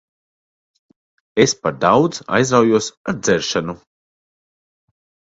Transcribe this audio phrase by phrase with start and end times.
[1.43, 3.75] Es par daudz aizraujos ar dzeršanu.